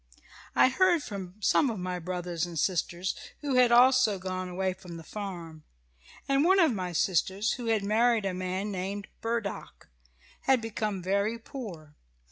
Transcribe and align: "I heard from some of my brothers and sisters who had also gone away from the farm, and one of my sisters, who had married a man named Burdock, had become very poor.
"I 0.55 0.69
heard 0.69 1.03
from 1.03 1.35
some 1.41 1.69
of 1.69 1.77
my 1.77 1.99
brothers 1.99 2.43
and 2.47 2.57
sisters 2.57 3.15
who 3.41 3.53
had 3.53 3.71
also 3.71 4.17
gone 4.17 4.49
away 4.49 4.73
from 4.73 4.97
the 4.97 5.03
farm, 5.03 5.63
and 6.27 6.43
one 6.43 6.59
of 6.59 6.73
my 6.73 6.91
sisters, 6.91 7.51
who 7.53 7.67
had 7.67 7.83
married 7.83 8.25
a 8.25 8.33
man 8.33 8.71
named 8.71 9.07
Burdock, 9.21 9.89
had 10.45 10.59
become 10.59 11.03
very 11.03 11.37
poor. 11.37 11.93